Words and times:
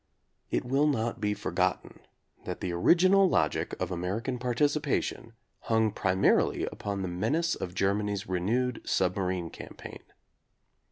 It 0.49 0.65
will 0.65 0.87
not 0.87 1.21
be 1.21 1.35
forgotten 1.35 1.99
that 2.45 2.59
the 2.59 2.71
original 2.71 3.29
logic 3.29 3.79
of 3.79 3.91
American 3.91 4.39
participation 4.39 5.33
hung 5.59 5.91
primarily 5.91 6.65
upon 6.71 7.03
the 7.03 7.07
menace 7.07 7.53
of 7.53 7.75
Germany's 7.75 8.25
renewed 8.27 8.81
submarine 8.83 9.51
campaign. 9.51 10.01